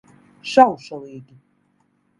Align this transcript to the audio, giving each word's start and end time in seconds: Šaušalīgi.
Šaušalīgi. 0.53 1.41